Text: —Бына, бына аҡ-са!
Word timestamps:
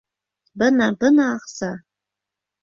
—Бына, 0.61 0.87
бына 1.03 1.27
аҡ-са! 1.35 1.71